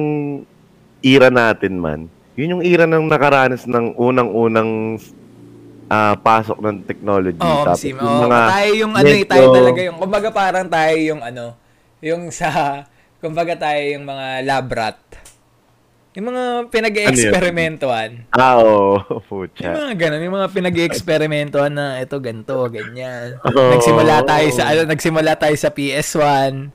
[1.02, 2.06] era natin man,
[2.38, 5.02] yun yung era ng nakaranas ng unang-unang
[5.90, 7.40] uh, pasok ng technology.
[7.42, 10.66] Oo, oh, Tapos yung oh, mga tayo yung ano, eh, tayo talaga yung, kumbaga parang
[10.66, 11.44] tayo yung ano,
[12.02, 12.82] yung sa,
[13.22, 15.00] kumbaga tayo yung mga lab rat.
[16.16, 18.24] Yung mga pinag-experimentuhan.
[18.32, 18.96] Ano ah, oo.
[19.36, 19.44] Oh.
[19.44, 23.36] Yung mga ganun, yung mga pinag-experimentuhan na ito, ganito, ganyan.
[23.44, 26.72] Oh, nagsimula tayo sa, ano, nagsimula tayo sa PS1.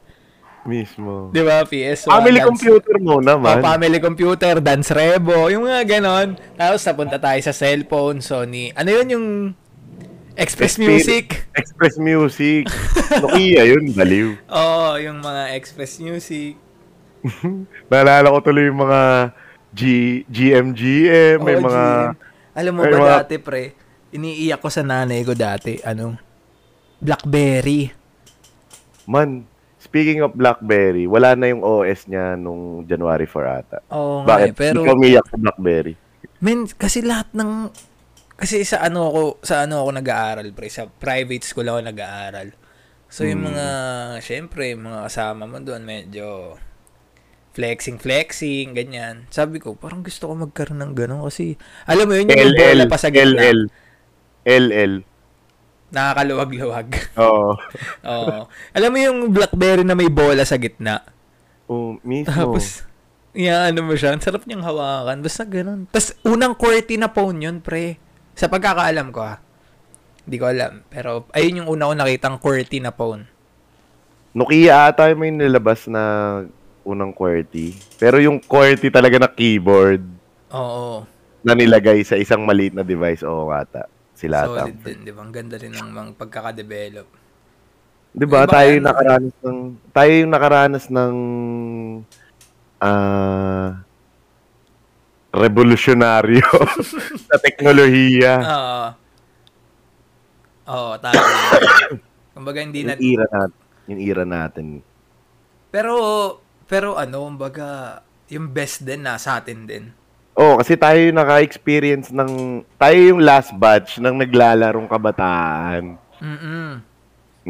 [0.61, 1.33] Mismo.
[1.33, 1.65] Di ba?
[1.65, 2.05] PS1.
[2.05, 3.57] Family dance, computer mo naman.
[3.57, 6.37] Oh, family computer, Dance Rebo, yung mga ganon.
[6.53, 8.69] Tapos napunta tayo sa cellphone, Sony.
[8.77, 9.27] Ano yun yung
[10.37, 11.49] Express Music?
[11.57, 12.69] Express Music.
[13.25, 14.37] Nokia yun, baliw.
[14.53, 16.53] Oo, oh, yung mga Express Music.
[17.89, 19.33] Naalala ko tuloy yung mga
[19.71, 19.81] G,
[20.29, 21.83] GMGM, may oh, mga...
[22.13, 22.17] GM.
[22.51, 23.15] Alam mo ba mga...
[23.23, 23.73] dati, pre,
[24.13, 26.19] iniiyak ko sa nanay ko dati, ano,
[27.01, 27.89] Blackberry.
[29.09, 29.49] Man,
[29.91, 33.77] speaking of Blackberry, wala na yung OS niya nung January 4 ata.
[33.91, 34.47] Oo, Bakit?
[34.47, 34.87] Eh, pero...
[34.87, 35.99] Ikaw umiyak sa Blackberry.
[36.39, 37.67] Men, kasi lahat ng...
[38.39, 42.55] Kasi sa ano ako, sa ano ako nag-aaral, pre, sa private school ako nag-aaral.
[43.11, 43.51] So, yung hmm.
[43.51, 43.65] mga,
[44.23, 46.55] syempre, mga kasama mo doon, medyo
[47.51, 52.31] flexing flexing ganyan sabi ko parang gusto ko magkaroon ng ganun kasi alam mo yun
[52.31, 53.61] yung bola pa sa gitna LL
[54.47, 54.93] LL
[55.91, 56.87] nakakaluwag-luwag
[57.23, 57.55] oo
[58.07, 61.05] oo alam mo yung BlackBerry na may bola sa gitna
[61.67, 62.87] oh mismo tapos
[63.35, 67.43] yeah, ano mo siya ang sarap niyang hawakan basta ganun tapos unang QWERTY na phone
[67.43, 67.99] yun pre
[68.33, 69.43] sa pagkakaalam ko ha
[70.25, 73.27] hindi ko alam pero ayun yung una ko nakitang QWERTY na phone
[74.31, 76.03] Nokia ata may nilabas na
[76.87, 77.99] unang QWERTY.
[77.99, 80.01] Pero yung QWERTY talaga na keyboard.
[80.55, 81.03] Oo.
[81.43, 83.27] Na nilagay sa isang maliit na device.
[83.27, 83.91] Oo ata.
[84.21, 84.45] Sila.
[84.45, 85.25] Solid din, di ba?
[85.25, 87.09] Ang ganda rin ng mga pagkakadevelop.
[88.13, 88.45] Di ba?
[88.45, 91.15] Tayo yung nakaranas ng, tayo yung nakaranas ng
[92.77, 93.81] ah,
[95.33, 96.45] revolusyonaryo
[97.31, 98.33] sa teknolohiya.
[98.45, 98.85] Oo.
[100.69, 101.17] Oo, tama.
[102.37, 103.57] kumbaga hindi na Yung era natin.
[103.89, 104.67] Yung era natin.
[105.73, 105.93] pero
[106.69, 107.99] pero ano, kumbaga
[108.31, 109.85] yung best din nasa atin din.
[110.31, 112.63] Oo, kasi tayo yung naka-experience ng...
[112.79, 115.99] Tayo yung last batch ng naglalarong kabataan.
[116.23, 116.79] Mm.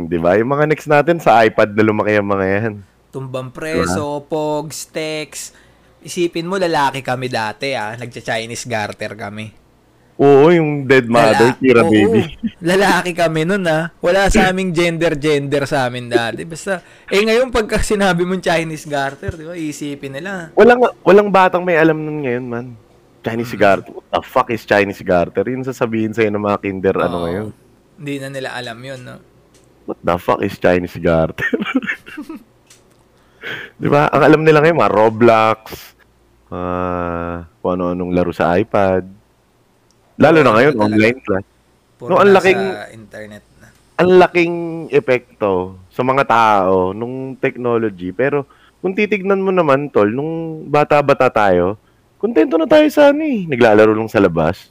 [0.10, 0.34] Di ba?
[0.40, 2.74] Yung mga next natin sa iPad na lumaki ang mga yan.
[3.14, 5.54] Tumbang preso, pogs, text.
[6.02, 9.61] Isipin mo lalaki kami dati ah, nagcha-Chinese garter kami.
[10.22, 12.22] Oo, yung dead mother, Lala- tira Oo, baby.
[12.62, 13.90] lalaki kami nun ah.
[13.98, 16.46] Wala sa aming gender-gender sa amin dati.
[16.46, 16.78] Basta,
[17.10, 20.54] eh ngayon pagka sinabi mong Chinese garter, di ba, isipin nila.
[20.54, 22.66] Walang, walang batang may alam nun ngayon, man.
[23.22, 23.90] Chinese garter.
[23.90, 25.42] What the fuck is Chinese garter?
[25.42, 27.24] Yun sasabihin sa'yo ng mga kinder, ano Oo.
[27.26, 27.48] ngayon.
[27.98, 29.16] Hindi na nila alam yun, no?
[29.84, 31.46] What the fuck is Chinese garter?
[33.78, 34.06] Di ba?
[34.08, 35.60] Ang alam nila ngayon, mga Roblox,
[36.50, 39.02] ah, kung ano-anong laro sa iPad.
[40.22, 40.86] Lalo na ngayon, talaga.
[40.88, 41.46] online class.
[41.98, 43.68] Puro No, ang laking- internet na.
[43.98, 44.56] Ang laking
[44.90, 45.54] epekto
[45.90, 48.10] sa mga tao nung technology.
[48.10, 48.46] Pero
[48.80, 51.78] kung titignan mo naman, tol, nung bata-bata tayo,
[52.18, 53.46] kontento na tayo sa ano eh.
[53.46, 54.70] Naglalaro lang sa labas.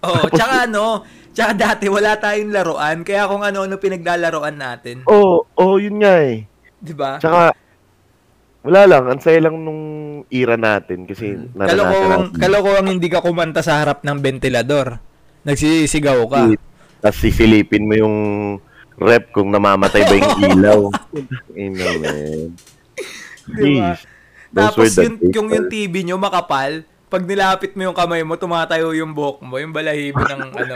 [0.00, 1.02] Oo, tsaka ano,
[1.34, 5.02] tsaka dati wala tayong laruan, kaya kung ano-ano pinaglalaroan natin.
[5.04, 6.46] Oo, oh, yun nga eh.
[6.78, 7.18] Di ba?
[7.18, 7.50] Tsaka,
[8.62, 9.82] wala lang, ang saya lang nung
[10.28, 12.40] era natin kasi naranasan Kalokohang, natin.
[12.40, 15.00] kalokohang hindi ka kumanta sa harap ng ventilador.
[15.42, 16.42] Nagsisigaw ka.
[17.00, 18.16] Tapos sisilipin mo yung
[18.98, 20.80] rep kung namamatay ba yung ilaw.
[21.54, 22.48] Ino, man.
[23.48, 23.96] Di ba?
[23.96, 24.00] Jeez.
[24.48, 25.66] Tapos yung, yung, yung.
[25.68, 30.20] TV nyo makapal, pag nilapit mo yung kamay mo, tumatayo yung buhok mo, yung balahibo
[30.20, 30.74] ng ano.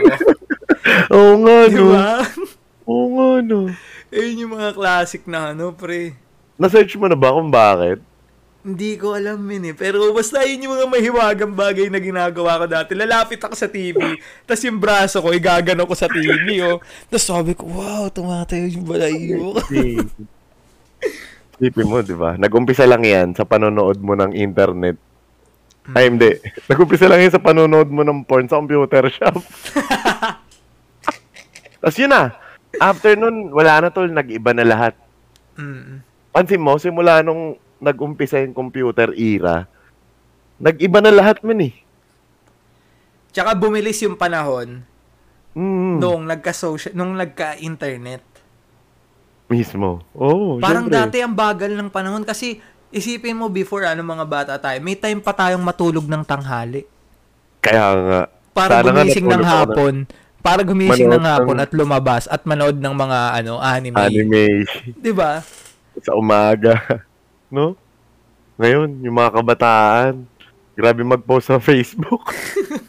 [1.12, 1.84] Oo nga, Di no.
[2.88, 3.58] Oo nga, no.
[4.08, 6.16] Ayun yung mga classic na ano, pre.
[6.56, 8.00] Na-search mo na ba kung bakit?
[8.62, 9.74] Hindi ko alam yun eh.
[9.74, 12.94] Pero basta yun yung mga mahiwagang bagay na ginagawa ko dati.
[12.94, 13.98] Lalapit ako sa TV,
[14.46, 16.78] tapos yung braso ko, igagano ko sa TV, oh.
[17.10, 19.58] Tapos sabi ko, wow, tumatayo yung balahibo.
[21.58, 22.38] Isipin mo, di ba?
[22.38, 24.94] Nag-umpisa lang yan sa panonood mo ng internet.
[25.94, 26.38] Ay, hindi.
[26.70, 29.42] Nag-umpisa lang yan sa panonood mo ng porn sa computer shop.
[31.82, 32.30] Tapos yun na.
[32.78, 34.06] After nun, wala na tol.
[34.06, 34.94] Nag-iba na lahat.
[35.58, 35.98] Mm.
[36.30, 39.66] Pansin mo, simula nung nag-umpisa yung computer era,
[40.56, 41.74] nag-iba na lahat man eh.
[43.34, 44.86] Tsaka bumilis yung panahon
[45.52, 48.24] Mm, nung nagka-social, nung nagka-internet.
[49.52, 50.00] Mismo.
[50.16, 50.96] Oh, Parang syempre.
[50.96, 52.56] dati ang bagal ng panahon kasi
[52.88, 56.88] isipin mo before ano mga bata tayo, may time pa tayong matulog ng tanghali.
[57.60, 58.20] Kaya nga.
[58.52, 59.94] Para Sana nga gumising ng hapon,
[60.40, 63.96] para gumising Manood ng hapon ng- at lumabas at manood ng mga ano anime.
[63.96, 64.44] Anime
[64.96, 65.44] 'Di ba?
[66.00, 66.80] sa umaga.
[67.52, 67.76] No?
[68.56, 70.24] Ngayon, yung mga kabataan,
[70.72, 72.32] grabe mag-post sa Facebook.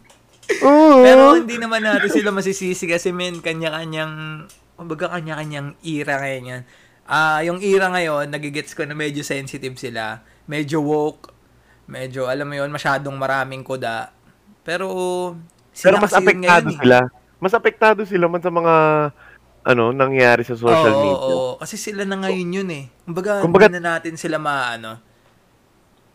[0.63, 1.03] Oo.
[1.03, 4.47] Pero hindi naman natin sila masisisi kasi men kanya-kanyang
[4.79, 6.63] kumbaga kanya-kanyang era ngayon yan.
[7.03, 11.35] Ah, yung era ngayon, nagigets ko na medyo sensitive sila, medyo woke,
[11.87, 14.15] medyo alam mo yon masyadong maraming kuda.
[14.63, 14.87] Pero
[15.75, 16.79] Pero mas apektado ngayon eh.
[16.79, 16.99] sila.
[17.43, 18.75] Mas apektado sila man sa mga
[19.63, 21.33] ano nangyari sa social Oo, media.
[21.33, 22.85] oo, kasi sila na ngayon yun eh.
[23.01, 24.99] Kumbaga, Kumbaga- na natin sila maano.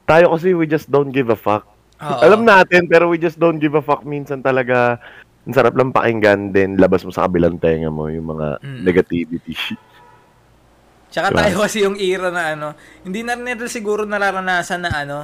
[0.05, 1.65] Tayo kasi we just don't give a fuck.
[1.99, 2.21] Oo.
[2.23, 5.01] Alam natin pero we just don't give a fuck minsan talaga.
[5.43, 8.81] Ang sarap lang pakinggan din labas mo sa kabilang tenga mo yung mga Mm.
[8.83, 9.57] negativity.
[11.09, 11.41] Tsaka Diba?
[11.41, 12.69] tayo kasi yung era na ano,
[13.01, 15.19] hindi na rin nila siguro nararanasan na ano,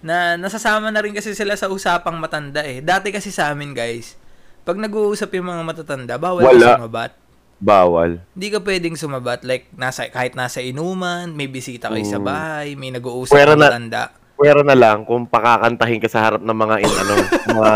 [0.00, 2.80] na nasasama na rin kasi sila sa usapang matanda eh.
[2.80, 4.20] Dati kasi sa amin guys,
[4.62, 6.60] pag nag-uusap yung mga matatanda, bawal Wala.
[6.60, 7.12] ka sumabat.
[7.60, 8.24] Bawal.
[8.32, 9.44] Hindi ka pwedeng sumabat.
[9.44, 12.24] Like, nasa, kahit nasa inuman, may bisita kayo sa Mm.
[12.24, 14.02] bahay, may nag-uusap Pwera na matanda.
[14.34, 17.12] Pwera na lang kung pakakantahin ka sa harap ng mga in, ano,
[17.60, 17.72] mga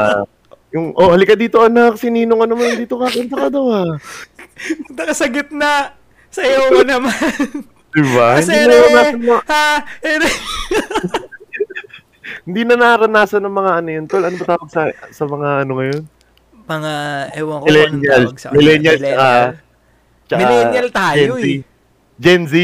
[0.73, 3.92] yung oh halika dito anak, si Ninong ano mo dito kakanta ka daw ah.
[4.88, 5.94] Punta ka sa gitna.
[6.33, 7.14] Sayo mo naman.
[7.94, 8.40] Diba?
[8.40, 9.66] Kasi Hindi na naranasan mo, ha,
[10.03, 10.29] ere.
[12.42, 14.25] hindi na naranasan ng mga ano yun, tol.
[14.25, 16.03] Ano ba tawag sa, sa mga ano ngayon?
[16.64, 16.92] mga,
[17.37, 17.92] ewan ko Millennial.
[17.92, 18.57] anong tawag sa kanila.
[18.59, 19.53] Millennial, tsaka-
[20.25, 21.45] Tsaka Millennial tayo Gen Z.
[21.45, 21.61] eh.
[22.17, 22.55] Gen Z.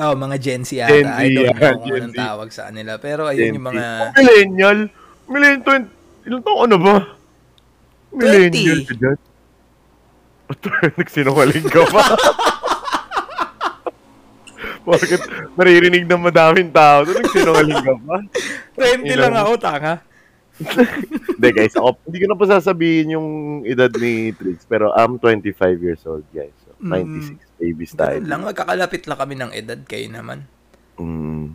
[0.00, 0.88] Oh, mga Gen Z ata.
[0.88, 2.92] Gen Z, I don't yeah, know kung anong tawag sa kanila.
[2.96, 3.84] Pero ayun Gen yung mga...
[3.84, 4.78] Oh, millennial?
[5.30, 6.96] Millennial, 20, ilang taon ka na ba?
[8.14, 9.18] Millennial ka dyan?
[10.98, 12.02] Nagsinungaling ka pa?
[14.90, 15.20] Bakit
[15.54, 17.06] naririnig ng madaming tao?
[17.06, 18.16] Nagsinungaling ka pa?
[18.74, 19.94] 20 lang ako, tanga.
[20.60, 23.28] Hindi guys, ako, hindi ko na po sasabihin yung
[23.64, 26.52] edad ni Trix, pero I'm 25 years old guys.
[26.60, 27.36] So, Mm.
[27.36, 28.16] 96 babies tayo.
[28.16, 30.48] Ganun lang, magkakalapit lang kami ng edad kayo naman.
[30.96, 31.52] Mm.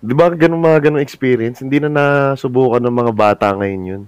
[0.00, 1.60] Di ba ganun mga ganung experience?
[1.60, 4.02] Hindi na nasubukan ng mga bata ngayon yun.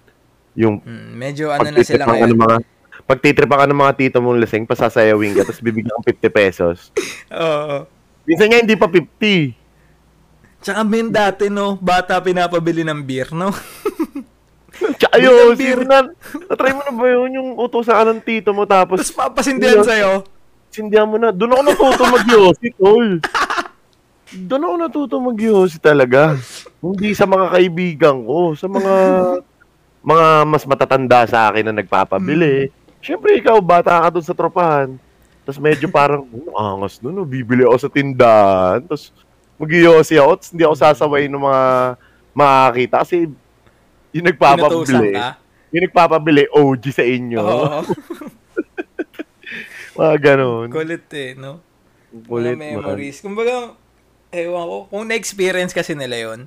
[0.54, 2.30] Yung Mm, medyo ano na sila ngayon.
[2.30, 2.56] ng mga
[3.02, 6.76] pagtitripan ka ng mga tito mong lasing, pasasayawin ka, tapos bibigyan kang 50 pesos.
[7.35, 7.87] Oo.
[8.22, 9.54] Minsan nga hindi pa 50.
[10.58, 13.50] Tsaka men dati, no, bata pinapabili ng beer, no?
[14.99, 15.55] Tsaka yun,
[15.87, 15.99] na,
[16.51, 20.27] natry mo na ba yun yung utosan ka ng tito mo tapos Tapos papasindihan sa'yo.
[20.73, 21.31] sindihan mo na.
[21.31, 23.09] Doon ako natuto mag-yosi, tol.
[24.33, 26.35] Doon ako natuto mag-yosi talaga.
[26.81, 28.95] Hindi sa mga kaibigan ko, sa mga
[30.03, 32.73] mga mas matatanda sa akin na nagpapabili.
[32.99, 34.99] Siyempre, ikaw, bata ka doon sa tropahan.
[35.42, 38.83] Tapos medyo parang, oh, angas nun, oh, bibili ako sa tindahan.
[38.87, 39.11] Tapos
[39.59, 41.62] mag-yosi ako, tapos hindi ako sasaway ng mga
[42.35, 42.97] makakita.
[43.03, 43.16] Kasi
[44.12, 45.16] yung nagpapabili,
[45.72, 47.40] yung nagpapabili, OG sa inyo.
[47.40, 47.81] Oo.
[49.98, 50.68] Mga ganun.
[50.72, 51.61] Kulit eh, no?
[52.25, 52.72] Kulit, mga man.
[52.81, 53.20] memories.
[53.20, 53.77] Kumbaga,
[54.33, 56.40] ewan ko, kung na-experience kasi nila yon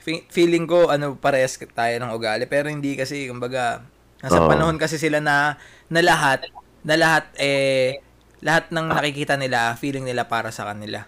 [0.00, 2.48] fe- feeling ko, ano, parehas tayo ng ugali.
[2.48, 3.84] Pero hindi kasi, kumbaga,
[4.24, 4.48] nasa Oo.
[4.48, 5.60] panahon kasi sila na,
[5.92, 6.48] na lahat,
[6.80, 8.00] na lahat, eh,
[8.40, 11.04] lahat ng nakikita nila, feeling nila para sa kanila.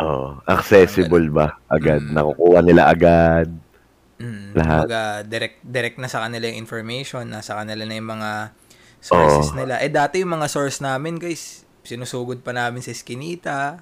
[0.00, 1.60] Oh, accessible ba?
[1.68, 2.00] Agad.
[2.00, 2.16] Mm.
[2.16, 3.52] Nakukuha nila agad.
[4.20, 4.84] Mm, Lahat.
[4.84, 8.30] Kumbaga, direct, direct na sa kanila yung information, nasa kanila na yung mga
[9.00, 9.56] sources Oo.
[9.56, 9.80] nila.
[9.80, 13.80] Eh, dati yung mga source namin, guys, sinusugod pa namin sa Skinita.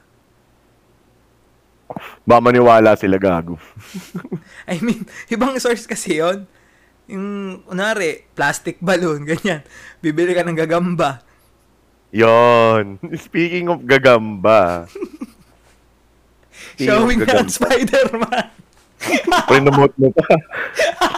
[2.22, 3.59] Ba maniwala sila gago.
[4.70, 6.46] I mean, ibang source kasi yon
[7.09, 7.27] Yung,
[7.66, 9.66] unari, plastic balloon, ganyan.
[9.98, 11.24] Bibili ka ng gagamba.
[12.14, 13.03] Yon.
[13.18, 14.87] Speaking of gagamba.
[16.79, 17.42] Speaking of Showing gagamba.
[17.42, 18.67] ng Spider-Man.
[19.48, 20.26] Pinomote mo pa.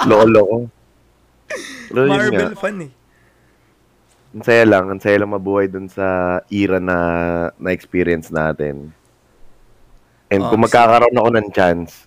[0.05, 0.57] Loko-loko.
[1.91, 2.19] Pero yun nga.
[2.31, 2.93] Marvel fan eh.
[4.31, 4.85] Ang saya lang.
[4.87, 6.97] Ang saya lang mabuhay dun sa era na
[7.59, 8.95] na-experience natin.
[10.31, 12.07] And Oh, kung magkakaroon ako ng chance,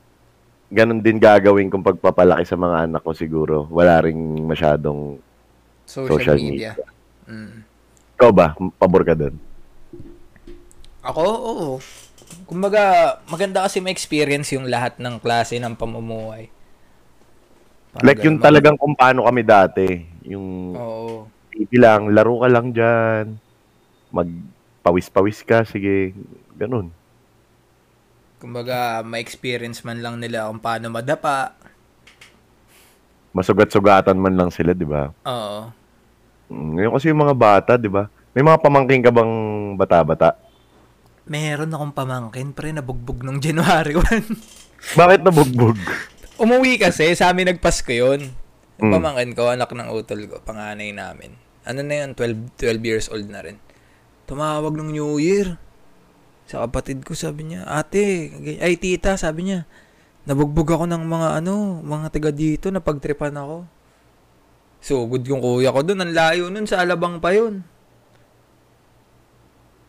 [0.71, 3.67] ganun din gagawin kong pagpapalaki sa mga anak ko siguro.
[3.67, 5.19] Wala ring masyadong...
[5.83, 6.71] Social, Social media.
[7.27, 7.67] Mm.
[8.15, 8.55] Ikaw ba?
[8.79, 9.35] Pabor ka dun?
[11.03, 11.69] Ako, oo.
[12.45, 16.51] Kumbaga, maganda kasi ma-experience yung lahat ng klase ng pamumuhay.
[17.93, 18.45] Parang Like yung ganun.
[18.45, 19.87] talagang kung paano kami dati.
[20.25, 21.29] Yung Oo.
[21.53, 23.37] TV lang, laro ka lang dyan.
[24.09, 26.13] Magpawis-pawis ka, sige.
[26.57, 26.89] Ganun.
[28.41, 31.55] Kumbaga, ma-experience man lang nila kung paano madapa.
[33.33, 35.09] Masugat-sugatan man lang sila, di ba?
[35.25, 35.71] Oo.
[36.51, 38.05] Mm, Ngayon kasi yung mga bata, di ba?
[38.33, 39.33] May mga pamangking ka bang
[39.73, 40.37] bata-bata?
[41.23, 44.99] Meron akong pamangkin, pre, nabugbog nung January 1.
[44.99, 45.79] Bakit nabugbog?
[46.35, 48.27] Umuwi kasi, sa amin nagpasko yun.
[48.75, 48.91] Yung Mm.
[48.91, 51.37] pamangkin ko, anak ng utol ko, panganay namin.
[51.63, 53.55] Ano na yun, 12, 12 years old na rin.
[54.25, 55.55] Tumawag ng New Year.
[56.43, 59.63] Sa kapatid ko, sabi niya, ate, ay tita, sabi niya,
[60.25, 63.63] nabugbog ako ng mga ano, mga taga dito, napagtripan ako.
[64.83, 67.63] Sugod yung kuya ko doon, ang layo nun, sa Alabang pa yun.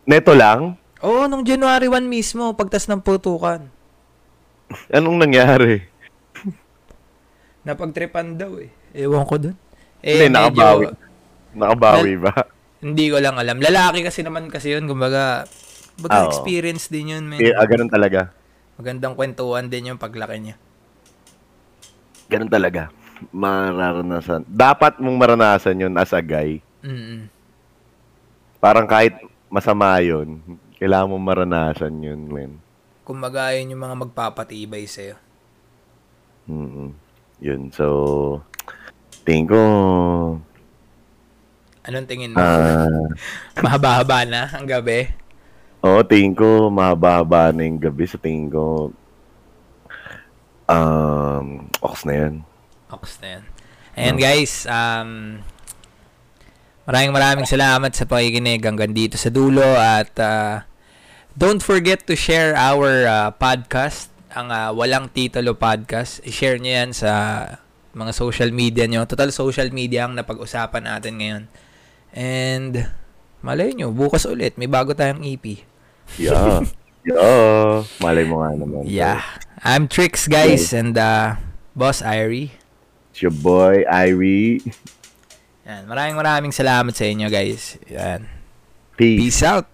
[0.05, 0.79] Neto lang?
[1.03, 3.67] Oo, nung January 1 mismo, pagtas ng putukan.
[4.93, 5.83] Anong nangyari?
[7.67, 8.71] Napagtripan daw eh.
[8.95, 9.55] Ewan ko doon.
[9.99, 10.85] Hindi, nakabawi.
[11.57, 12.33] Nakabawi ba?
[12.79, 13.57] Hindi ko lang alam.
[13.57, 14.85] Lalaki kasi naman kasi yun.
[14.85, 16.05] Kumbaga, Oo.
[16.05, 17.41] baga experience din yun, man.
[17.41, 18.29] Eh, ah, ganun talaga.
[18.77, 20.55] Magandang kwentuhan din yung paglaki niya.
[22.29, 22.93] Ganun talaga.
[23.31, 24.45] Mararanasan.
[24.45, 26.59] Dapat mong maranasan yun as a guy.
[26.83, 27.31] Mm
[28.59, 29.13] Parang kahit
[29.45, 30.41] masama yun,
[30.79, 32.51] kailangan mong maranasan yun, men.
[33.05, 35.15] Kumbaga, yun yung mga magpapatibay sa'yo.
[36.49, 36.89] mm
[37.43, 37.85] Yun, so,
[39.27, 39.59] tingin ko,
[41.85, 42.41] Anong tingin mo?
[42.41, 42.89] ah,
[43.63, 45.11] Mahaba-haba na ang gabi?
[45.85, 48.05] Oo, tingin ko mahaba-haba na yung gabi.
[48.09, 48.89] Sa tingin ko,
[50.67, 51.47] um,
[51.81, 52.33] ox na yan.
[52.89, 53.43] Ox na yan.
[53.95, 55.39] Ayan guys, um,
[56.85, 60.61] maraming maraming salamat sa pakikinig hanggang dito sa dulo at uh,
[61.33, 66.21] don't forget to share our uh, podcast, ang uh, Walang Titulo Podcast.
[66.23, 67.11] I-share nyo yan sa
[67.97, 69.01] mga social media nyo.
[69.09, 71.43] Total social media ang napag-usapan natin ngayon.
[72.13, 72.73] And
[73.41, 75.65] malay nyo, bukas ulit, may bago tayong EP.
[76.21, 76.61] Yeah.
[77.09, 77.81] yeah.
[77.97, 78.85] Malay mo nga naman.
[78.85, 79.25] Yeah.
[79.65, 81.41] I'm Trix guys and uh,
[81.73, 82.53] Boss Irie.
[83.09, 84.61] It's your boy, Irie.
[85.65, 87.81] Yan, maraming maraming salamat sa inyo guys.
[87.89, 88.29] Yan.
[88.95, 89.19] Peace.
[89.19, 89.67] Peace out.